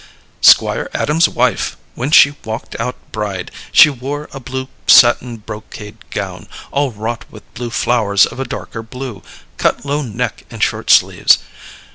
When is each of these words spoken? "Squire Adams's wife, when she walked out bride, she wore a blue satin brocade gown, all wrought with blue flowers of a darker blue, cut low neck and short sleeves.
"Squire 0.41 0.89
Adams's 0.95 1.29
wife, 1.29 1.77
when 1.93 2.09
she 2.09 2.33
walked 2.43 2.75
out 2.79 2.95
bride, 3.11 3.51
she 3.71 3.91
wore 3.91 4.29
a 4.31 4.39
blue 4.39 4.67
satin 4.87 5.37
brocade 5.37 6.09
gown, 6.09 6.47
all 6.71 6.89
wrought 6.91 7.23
with 7.29 7.43
blue 7.53 7.69
flowers 7.69 8.25
of 8.25 8.39
a 8.39 8.43
darker 8.43 8.81
blue, 8.81 9.21
cut 9.57 9.85
low 9.85 10.01
neck 10.01 10.43
and 10.49 10.63
short 10.63 10.89
sleeves. 10.89 11.37